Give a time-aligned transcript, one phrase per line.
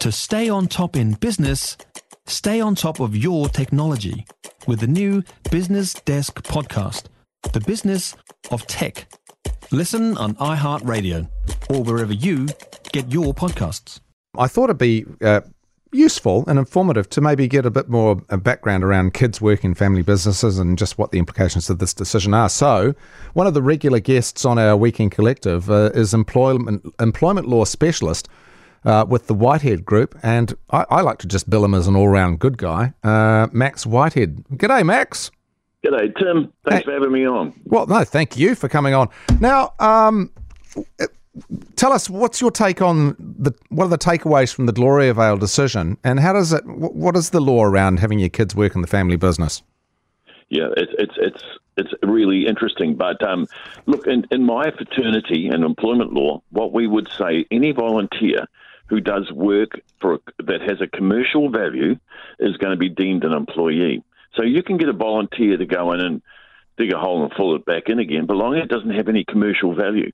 [0.00, 1.76] To stay on top in business,
[2.26, 4.24] stay on top of your technology
[4.66, 7.08] with the new Business Desk podcast,
[7.52, 8.16] The Business
[8.50, 9.12] of Tech.
[9.70, 11.28] Listen on iHeartRadio
[11.68, 12.48] or wherever you
[12.92, 14.00] get your podcasts.
[14.38, 15.42] I thought it'd be uh,
[15.92, 20.58] useful and informative to maybe get a bit more background around kids working family businesses
[20.58, 22.48] and just what the implications of this decision are.
[22.48, 22.94] So,
[23.34, 28.30] one of the regular guests on our Weekend Collective uh, is employment employment law specialist
[28.84, 31.96] uh, with the Whitehead Group, and I, I, like to just bill him as an
[31.96, 34.44] all round good guy, uh, Max Whitehead.
[34.52, 35.30] G'day, Max.
[35.84, 36.52] G'day, Tim.
[36.68, 36.82] Thanks hey.
[36.84, 37.52] for having me on.
[37.64, 39.08] Well, no, thank you for coming on.
[39.40, 40.30] Now, um,
[41.76, 45.98] tell us what's your take on the what are the takeaways from the Gloriavale decision,
[46.04, 46.64] and how does it?
[46.66, 49.62] What is the law around having your kids work in the family business?
[50.48, 51.42] Yeah, it's it's it's
[51.76, 52.94] it's really interesting.
[52.94, 53.46] But um,
[53.86, 58.46] look, in, in my fraternity and employment law, what we would say, any volunteer
[58.90, 61.96] who does work for that has a commercial value
[62.38, 64.02] is going to be deemed an employee.
[64.34, 66.22] So you can get a volunteer to go in and
[66.76, 69.08] dig a hole and fill it back in again, but long as it doesn't have
[69.08, 70.10] any commercial value.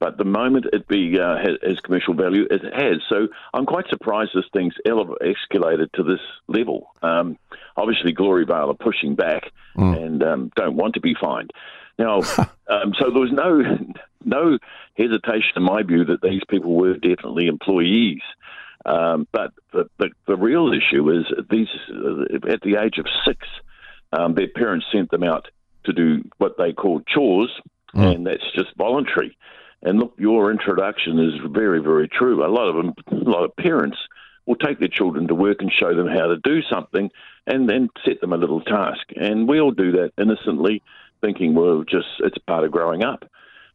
[0.00, 3.02] But the moment it be uh, has, has, commercial value, it has.
[3.08, 6.94] So I'm quite surprised this thing's ele- escalated to this level.
[7.02, 7.36] Um,
[7.76, 9.96] obviously, Gloriavale are pushing back mm.
[10.00, 11.52] and um, don't want to be fined.
[11.98, 12.18] Now,
[12.68, 13.60] um, so there was no
[14.24, 14.58] no
[14.96, 18.20] hesitation in my view that these people were definitely employees.
[18.86, 23.46] Um, but the, the, the real issue is these uh, at the age of six,
[24.12, 25.48] um, their parents sent them out
[25.84, 27.50] to do what they call chores,
[27.94, 28.14] mm.
[28.14, 29.36] and that's just voluntary.
[29.82, 32.44] And look, your introduction is very, very true.
[32.44, 33.98] A lot of them, a lot of parents
[34.46, 37.10] will take their children to work and show them how to do something,
[37.46, 39.06] and then set them a little task.
[39.14, 40.82] And we all do that innocently,
[41.20, 43.24] thinking, well, just it's part of growing up.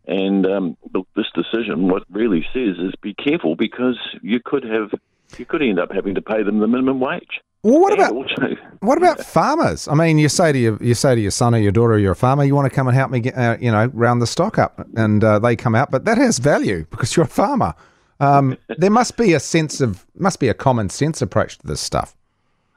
[0.08, 4.92] And um, look, this decision, what really says is be careful because you could have,
[5.38, 7.42] you could end up having to pay them the minimum wage.
[7.64, 9.24] Well, what about also, what about yeah.
[9.24, 9.88] farmers?
[9.88, 12.12] I mean, you say to your you say to your son or your daughter, you're
[12.12, 12.44] a farmer.
[12.44, 14.86] You want to come and help me, get, uh, you know, round the stock up,
[14.98, 17.74] and uh, they come out, but that has value because you're a farmer.
[18.20, 21.80] Um, there must be a sense of must be a common sense approach to this
[21.80, 22.16] stuff.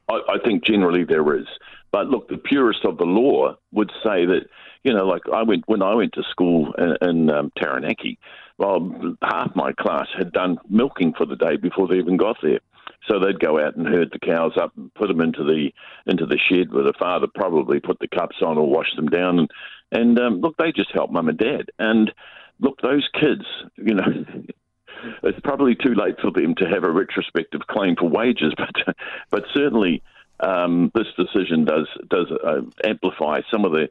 [0.09, 1.47] I, I think generally there is,
[1.91, 4.47] but look, the purist of the law would say that
[4.87, 8.21] you know, like I went when I went to school in, in um, Taranaki.
[8.57, 12.61] Well, half my class had done milking for the day before they even got there.
[13.09, 15.71] So they'd go out and herd the cows up and put them into the
[16.07, 19.41] into the shed where the father probably put the cups on or washed them down.
[19.41, 19.51] And
[19.91, 21.67] and um, look, they just help mum and dad.
[21.81, 22.13] And
[22.61, 23.45] look, those kids,
[23.77, 24.07] you know.
[25.25, 28.95] it's probably too late for them to have a retrospective claim for wages, but
[29.31, 30.03] but certainly
[30.39, 33.89] um, this decision does does uh, amplify some of the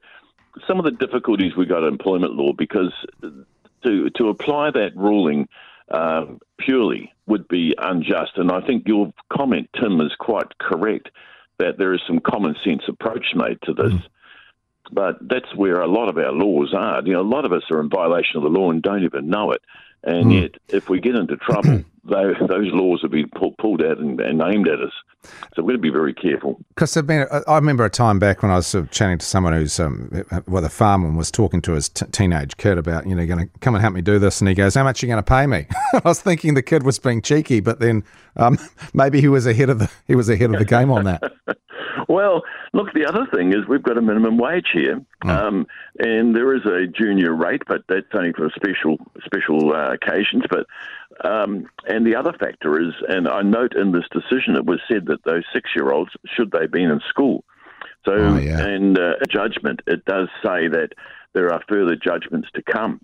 [0.68, 2.94] some of the difficulties we got in employment law because
[3.84, 5.48] to to apply that ruling
[5.90, 6.26] uh,
[6.58, 8.34] purely would be unjust.
[8.38, 11.10] And I think your comment, Tim, is quite correct
[11.58, 13.94] that there is some common sense approach made to this.
[13.94, 14.08] Mm.
[14.92, 17.02] But that's where a lot of our laws are.
[17.04, 19.30] You know, a lot of us are in violation of the law and don't even
[19.30, 19.62] know it.
[20.04, 20.42] And mm.
[20.42, 24.42] yet, if we get into trouble, those, those laws will be pulled out and, and,
[24.42, 24.92] aimed at us.
[25.56, 26.60] So we're going to be very careful.
[26.70, 29.80] Because I remember a time back when I was sort of chatting to someone who's,
[29.80, 33.48] um, well, the farmer was talking to his t- teenage kid about, you know, going
[33.48, 34.40] to come and help me do this.
[34.40, 35.66] And he goes, How much are you going to pay me?
[35.94, 38.04] I was thinking the kid was being cheeky, but then
[38.36, 38.60] um,
[38.94, 41.24] maybe he was ahead of the he was ahead of the game on that.
[42.08, 45.30] Well, look, the other thing is we've got a minimum wage here, mm.
[45.30, 45.68] um,
[46.00, 50.44] and there is a junior rate, but that's only for special special uh, occasions.
[50.50, 50.68] But
[51.28, 55.06] um, and the other factor is, and I note in this decision, it was said
[55.08, 57.44] that those six year olds should they been in school.
[58.06, 58.60] So, oh, yeah.
[58.60, 60.90] and uh, judgment, it does say that
[61.34, 63.02] there are further judgments to come.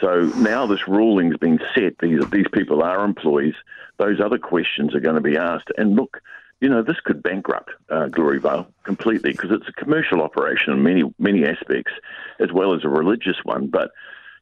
[0.00, 1.98] So now this ruling's been set.
[2.00, 3.54] These these people are employees.
[3.98, 5.72] Those other questions are going to be asked.
[5.76, 6.20] And look,
[6.60, 11.02] you know, this could bankrupt uh, Gloriavale completely because it's a commercial operation in many
[11.18, 11.92] many aspects,
[12.40, 13.68] as well as a religious one.
[13.68, 13.90] But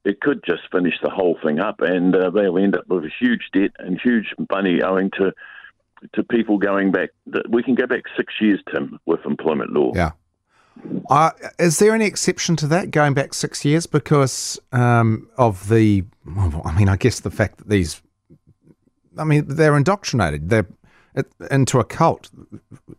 [0.04, 3.10] it could just finish the whole thing up, and uh, they'll end up with a
[3.18, 5.32] huge debt and huge money owing to
[6.14, 7.10] to people going back.
[7.48, 9.92] We can go back six years, Tim, with employment law.
[9.94, 10.12] Yeah.
[11.08, 16.04] Uh, is there any exception to that going back six years because um, of the?
[16.64, 18.00] I mean, I guess the fact that these,
[19.18, 20.50] I mean, they're indoctrinated.
[20.50, 20.66] They're
[21.16, 22.30] it, into a cult.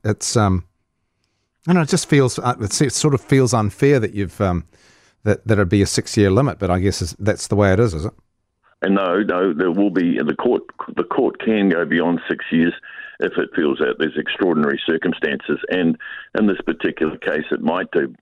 [0.03, 0.65] It's um,
[1.67, 1.81] I know.
[1.81, 4.65] It just feels uh, it sort of feels unfair that you've um,
[5.23, 6.59] that that it'd be a six year limit.
[6.59, 8.13] But I guess that's the way it is, is it?
[8.81, 10.63] And no, no, there will be the court.
[10.95, 12.73] The court can go beyond six years
[13.19, 15.97] if it feels that there's extraordinary circumstances, and
[16.37, 18.13] in this particular case, it might do.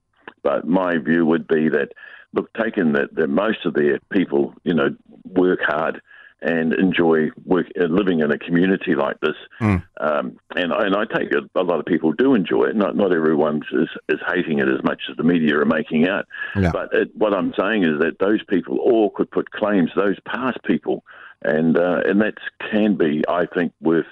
[0.42, 1.90] But my view would be that,
[2.34, 4.96] look, taken that, that most of their people, you know,
[5.26, 6.02] work hard
[6.42, 9.36] and enjoy work, uh, living in a community like this.
[9.62, 9.84] Mm.
[10.00, 12.76] Um, and and I take it a lot of people do enjoy it.
[12.76, 16.26] Not not everyone is, is hating it as much as the media are making out.
[16.56, 16.72] Yeah.
[16.72, 19.92] But it, what I'm saying is that those people all could put claims.
[19.96, 21.04] Those past people,
[21.42, 22.36] and uh, and that
[22.72, 24.06] can be, I think, worth.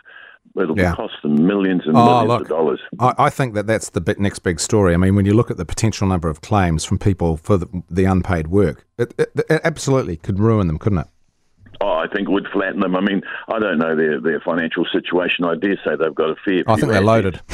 [0.56, 0.94] It'll Yeah.
[0.94, 2.80] cost them millions and Oh, millions look, of dollars.
[3.00, 4.94] I, I think that that's the bit, next big story.
[4.94, 7.82] I mean, when you look at the potential number of claims from people for the,
[7.90, 11.08] the unpaid work, it, it, it absolutely could ruin them, couldn't it?
[11.82, 12.96] Oh, I think it would flatten them.
[12.96, 15.46] I mean, I don't know their, their financial situation.
[15.46, 16.64] I dare say they've got a fair.
[16.68, 17.42] I think they're loaded.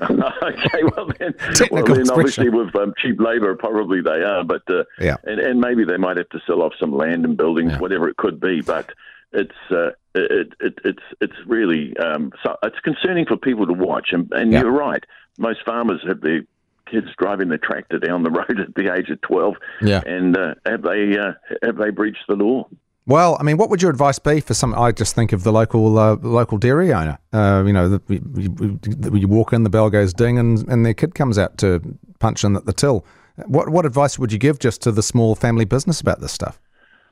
[0.02, 1.34] okay, well then,
[1.70, 4.42] well then obviously with um, cheap labour, probably they are.
[4.44, 5.16] But uh, Yeah.
[5.24, 8.16] and, and maybe they might have to sell off some land and buildings, whatever it
[8.16, 8.62] could be.
[8.62, 8.90] But
[9.32, 14.08] it's uh, it, it it's it's really um, so it's concerning for people to watch.
[14.12, 14.60] And, and Yeah.
[14.62, 15.04] you're right,
[15.38, 16.42] most farmers have their
[16.90, 19.56] kids driving the tractor down the road at the age of twelve.
[19.82, 20.00] Yeah.
[20.06, 21.32] and uh, have they uh,
[21.62, 22.66] have they breached the law?
[23.06, 24.74] Well, I mean, what would your advice be for some?
[24.74, 27.18] I just think of the local uh, local dairy owner.
[27.32, 30.84] Uh, you know, the, you, you, you walk in, the bell goes ding, and, and
[30.86, 31.80] their kid comes out to
[32.18, 33.04] punch in at the till.
[33.46, 36.60] What what advice would you give just to the small family business about this stuff?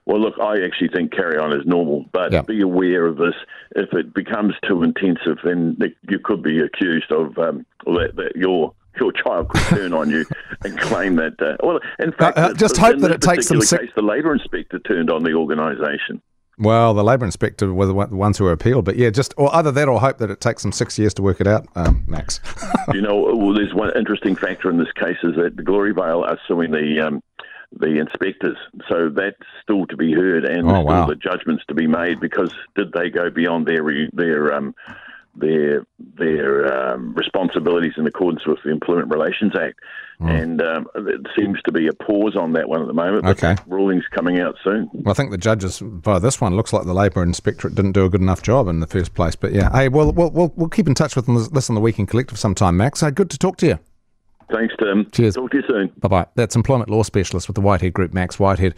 [0.04, 2.40] Well, look, I actually think carry on is normal, but Yeah.
[2.42, 3.34] be aware of this.
[3.76, 5.76] If it becomes too intensive, then
[6.08, 10.24] you could be accused of um, that, that your your child could turn on you
[10.64, 11.40] and claim that.
[11.40, 14.32] Uh, well, in fact, uh, just in hope that it takes six- Case, the labour
[14.32, 16.20] inspector turned on the organisation.
[16.60, 19.70] Well, the labour inspector were the ones who were appealed, but yeah, just or either
[19.70, 22.40] that or hope that it takes them six years to work it out, um, Max.
[22.92, 26.36] you know, well, there's one interesting factor in this case is that the Gloriavale are
[26.48, 27.22] suing the um,
[27.78, 28.56] the inspectors,
[28.88, 31.06] so that's still to be heard, and Oh, wow.
[31.06, 34.74] the judgments to be made because did they go beyond their re- their um,
[35.38, 35.84] their
[36.16, 39.78] their um, responsibilities in accordance with the Employment Relations Act,
[40.18, 40.26] Hmm.
[40.28, 43.24] and um, it seems to be a pause on that one at the moment.
[43.24, 43.54] Okay.
[43.68, 44.90] ruling's coming out soon.
[44.92, 48.04] Well, I think the judges by this one looks like the labour inspectorate didn't do
[48.04, 49.36] a good enough job in the first place.
[49.36, 52.08] But yeah, hey, well, we'll we'll, we'll keep in touch with this on the Weekend
[52.08, 53.00] Collective sometime, Max.
[53.00, 53.78] Hey, good to talk to you.
[54.50, 55.08] Thanks, Tim.
[55.12, 55.34] Cheers.
[55.34, 55.92] Talk to you soon.
[55.98, 56.26] Bye bye.
[56.34, 58.74] That's employment law specialist with the Whitehead Group, Max Whitehead.